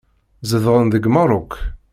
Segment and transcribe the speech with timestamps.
[0.49, 1.53] Zedɣen deg Meṛṛuk.